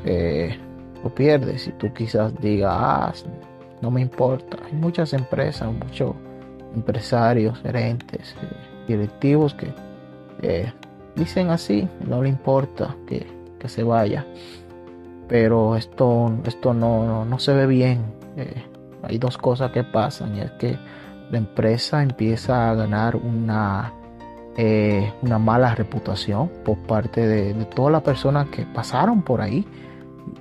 Eh, 0.04 0.58
lo 1.02 1.14
pierdes 1.14 1.68
y 1.68 1.72
tú 1.72 1.92
quizás 1.92 2.38
digas, 2.40 2.72
ah, 2.74 3.12
no 3.80 3.90
me 3.90 4.00
importa. 4.00 4.58
Hay 4.66 4.72
muchas 4.72 5.12
empresas, 5.12 5.72
muchos 5.72 6.14
empresarios, 6.74 7.58
gerentes, 7.60 8.34
eh, 8.42 8.86
directivos 8.88 9.54
que 9.54 9.72
dicen 11.16 11.50
así, 11.50 11.88
no 12.06 12.22
le 12.22 12.28
importa 12.28 12.96
que, 13.06 13.26
se 13.66 13.82
vaya. 13.82 14.26
Pero 15.28 15.76
esto, 15.76 16.32
esto 16.44 16.74
no, 16.74 17.24
no, 17.24 17.38
se 17.38 17.52
ve 17.52 17.66
bien. 17.66 18.02
hay 19.02 19.18
dos 19.18 19.38
cosas 19.38 19.70
que 19.70 19.84
pasan 19.84 20.36
y 20.36 20.40
es 20.40 20.50
que 20.52 20.78
la 21.30 21.38
empresa 21.38 22.02
empieza 22.02 22.70
a 22.70 22.74
ganar 22.74 23.16
una 23.16 23.92
eh, 24.56 25.12
una 25.22 25.38
mala 25.38 25.74
reputación 25.74 26.50
por 26.64 26.76
parte 26.78 27.26
de, 27.26 27.54
todas 27.66 27.92
las 27.92 28.02
personas 28.02 28.48
que 28.48 28.66
pasaron 28.66 29.22
por 29.22 29.40
ahí. 29.40 29.66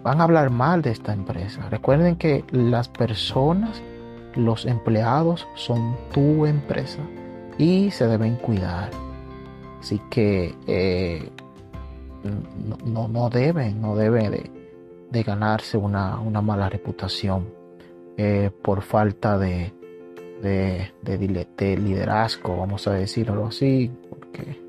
Van 0.03 0.19
a 0.19 0.23
hablar 0.23 0.49
mal 0.49 0.81
de 0.81 0.91
esta 0.91 1.13
empresa. 1.13 1.67
Recuerden 1.69 2.15
que 2.15 2.43
las 2.51 2.89
personas, 2.89 3.81
los 4.35 4.65
empleados 4.65 5.47
son 5.55 5.95
tu 6.11 6.45
empresa 6.45 6.99
y 7.57 7.91
se 7.91 8.07
deben 8.07 8.35
cuidar. 8.35 8.89
Así 9.79 10.01
que 10.09 10.55
eh, 10.67 11.29
no, 12.85 13.07
no, 13.07 13.29
deben, 13.29 13.81
no 13.81 13.95
deben 13.95 14.51
de, 15.11 15.23
ganarse 15.23 15.77
una, 15.77 16.17
mala 16.41 16.69
reputación 16.69 17.47
eh, 18.17 18.51
por 18.61 18.81
falta 18.81 19.37
de, 19.37 19.73
de, 20.41 20.91
de, 21.01 21.77
liderazgo, 21.77 22.57
vamos 22.57 22.87
a 22.87 22.93
decirlo 22.93 23.47
así, 23.47 23.91
porque 24.09 24.59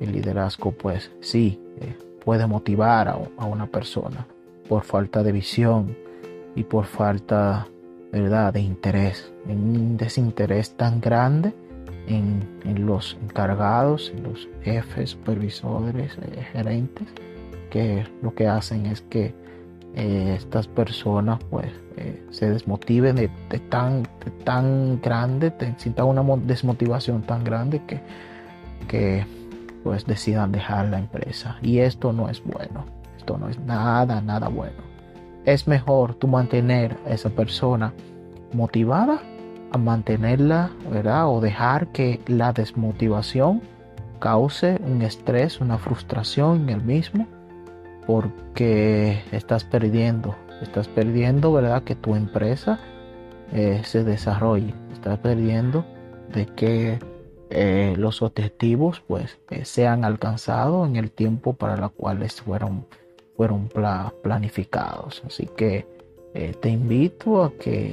el 0.00 0.12
liderazgo 0.12 0.72
pues 0.72 1.10
sí 1.20 1.60
eh, 1.80 1.96
puede 2.24 2.46
motivar 2.46 3.08
a, 3.08 3.44
una 3.46 3.66
persona 3.66 4.26
por 4.68 4.84
falta 4.84 5.22
de 5.22 5.32
visión 5.32 5.96
y 6.54 6.64
por 6.64 6.84
falta 6.86 7.68
¿verdad? 8.12 8.52
de 8.52 8.60
interés, 8.60 9.32
un 9.46 9.96
desinterés 9.96 10.76
tan 10.76 11.00
grande 11.00 11.54
en, 12.08 12.86
los 12.86 13.16
encargados, 13.22 14.12
en 14.14 14.24
los 14.24 14.48
jefes, 14.62 15.10
supervisores, 15.10 16.16
eh, 16.22 16.46
gerentes, 16.52 17.08
que 17.70 18.06
lo 18.22 18.34
que 18.34 18.46
hacen 18.46 18.86
es 18.86 19.02
que 19.02 19.34
eh, 19.94 20.34
estas 20.36 20.68
personas 20.68 21.38
pues 21.50 21.66
eh, 21.96 22.22
se 22.30 22.50
desmotiven 22.50 23.16
de, 23.16 23.28
tan, 23.68 24.06
tan 24.44 25.00
grande, 25.00 25.52
sientan 25.76 26.06
una 26.06 26.22
desmotivación 26.36 27.22
tan 27.22 27.44
grande 27.44 27.82
que, 27.86 28.00
que 28.86 29.26
pues 29.82 30.06
decidan 30.06 30.52
dejar 30.52 30.88
la 30.88 30.98
empresa. 30.98 31.58
Y 31.62 31.78
esto 31.78 32.12
no 32.12 32.28
es 32.28 32.42
bueno, 32.42 32.84
esto 33.16 33.38
no 33.38 33.48
es 33.48 33.58
nada, 33.60 34.20
nada 34.20 34.48
bueno. 34.48 34.88
Es 35.44 35.66
mejor 35.66 36.14
tú 36.14 36.28
mantener 36.28 36.96
a 37.06 37.10
esa 37.10 37.30
persona 37.30 37.92
motivada 38.52 39.20
a 39.70 39.78
mantenerla, 39.78 40.70
¿verdad? 40.90 41.28
O 41.28 41.40
dejar 41.40 41.88
que 41.88 42.20
la 42.26 42.52
desmotivación 42.52 43.62
cause 44.18 44.80
un 44.84 45.02
estrés, 45.02 45.60
una 45.60 45.78
frustración 45.78 46.62
en 46.62 46.68
el 46.70 46.82
mismo 46.82 47.26
porque 48.06 49.22
estás 49.32 49.64
perdiendo, 49.64 50.34
estás 50.62 50.88
perdiendo, 50.88 51.52
¿verdad? 51.52 51.82
Que 51.82 51.94
tu 51.94 52.14
empresa 52.14 52.80
eh, 53.52 53.82
se 53.84 54.02
desarrolle, 54.02 54.72
estás 54.92 55.18
perdiendo 55.18 55.84
de 56.32 56.46
que 56.46 56.98
eh, 57.50 57.94
los 57.98 58.22
objetivos 58.22 59.02
pues 59.06 59.38
eh, 59.50 59.64
sean 59.64 60.04
alcanzados 60.04 60.88
en 60.88 60.96
el 60.96 61.10
tiempo 61.10 61.52
para 61.52 61.74
el 61.74 61.90
cual 61.90 62.26
fueron, 62.30 62.86
fueron 63.36 63.68
planificados. 64.22 65.22
Así 65.26 65.46
que 65.56 65.86
te 66.60 66.68
invito 66.68 67.42
a 67.42 67.52
que 67.52 67.92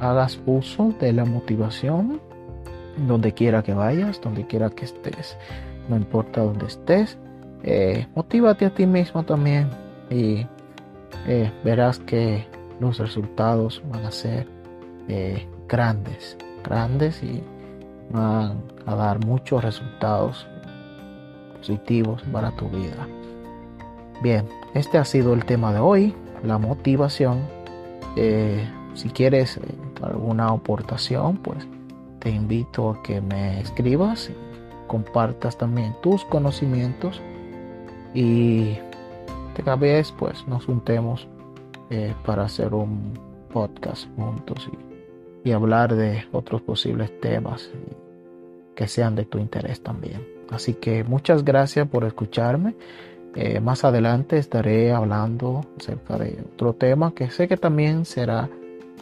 hagas 0.00 0.40
uso 0.46 0.94
de 1.00 1.12
la 1.12 1.24
motivación 1.24 2.20
donde 3.08 3.32
quiera 3.32 3.62
que 3.62 3.74
vayas, 3.74 4.20
donde 4.20 4.46
quiera 4.46 4.70
que 4.70 4.84
estés, 4.84 5.36
no 5.88 5.96
importa 5.96 6.42
donde 6.42 6.66
estés 6.66 7.18
eh, 7.66 8.06
motívate 8.14 8.66
a 8.66 8.74
ti 8.74 8.86
mismo 8.86 9.22
también 9.22 9.70
y 10.10 10.46
eh, 11.26 11.50
verás 11.64 11.98
que 11.98 12.46
los 12.78 12.98
resultados 12.98 13.82
van 13.90 14.04
a 14.04 14.10
ser 14.10 14.46
eh, 15.08 15.48
grandes, 15.66 16.36
grandes 16.62 17.22
y, 17.22 17.42
van 18.10 18.62
a 18.84 18.94
dar 18.94 19.24
muchos 19.24 19.64
resultados 19.64 20.46
positivos 21.56 22.22
para 22.30 22.50
tu 22.50 22.68
vida. 22.68 23.08
Bien, 24.22 24.46
este 24.74 24.98
ha 24.98 25.06
sido 25.06 25.32
el 25.32 25.46
tema 25.46 25.72
de 25.72 25.80
hoy, 25.80 26.14
la 26.44 26.58
motivación. 26.58 27.40
Eh, 28.14 28.68
si 28.94 29.08
quieres 29.10 29.56
eh, 29.56 29.60
alguna 30.02 30.48
aportación, 30.48 31.36
pues 31.38 31.66
te 32.20 32.30
invito 32.30 32.90
a 32.90 33.02
que 33.02 33.20
me 33.20 33.60
escribas, 33.60 34.30
compartas 34.86 35.58
también 35.58 35.94
tus 36.02 36.24
conocimientos 36.24 37.20
y 38.14 38.78
de 39.56 39.76
vez 39.78 40.12
pues 40.12 40.46
nos 40.46 40.64
juntemos 40.64 41.28
eh, 41.90 42.14
para 42.24 42.44
hacer 42.44 42.74
un 42.74 43.18
podcast 43.52 44.06
juntos 44.16 44.68
y, 45.44 45.48
y, 45.48 45.52
hablar 45.52 45.94
de 45.94 46.24
otros 46.32 46.62
posibles 46.62 47.20
temas 47.20 47.70
que 48.74 48.88
sean 48.88 49.14
de 49.14 49.24
tu 49.24 49.38
interés 49.38 49.80
también. 49.82 50.26
Así 50.50 50.74
que 50.74 51.04
muchas 51.04 51.44
gracias 51.44 51.88
por 51.88 52.04
escucharme. 52.04 52.74
Eh, 53.36 53.60
más 53.60 53.84
adelante 53.84 54.38
estaré 54.38 54.92
hablando 54.92 55.66
acerca 55.76 56.16
de 56.18 56.38
otro 56.54 56.72
tema 56.74 57.12
que 57.14 57.30
sé 57.30 57.48
que 57.48 57.56
también 57.56 58.04
será 58.04 58.48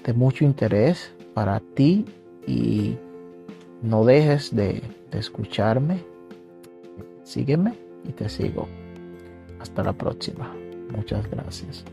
de 0.04 0.12
mucho 0.12 0.44
interés 0.44 1.12
para 1.34 1.60
ti 1.60 2.04
y 2.46 2.96
no 3.82 4.04
dejes 4.04 4.54
de, 4.54 4.82
de 5.10 5.18
escucharme. 5.18 5.98
Sígueme 7.22 7.74
y 8.04 8.12
te 8.12 8.28
sigo. 8.28 8.68
Hasta 9.60 9.82
la 9.82 9.92
próxima. 9.92 10.54
Muchas 10.94 11.30
gracias. 11.30 11.84